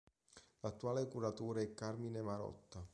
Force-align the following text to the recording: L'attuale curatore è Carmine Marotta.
L'attuale 0.61 1.07
curatore 1.07 1.61
è 1.61 1.73
Carmine 1.75 2.23
Marotta. 2.23 2.83